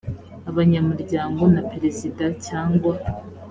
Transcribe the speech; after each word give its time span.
abanyamuryango 0.49 1.41
na 1.53 1.61
perezida 1.71 2.25
cyangwa 2.45 2.93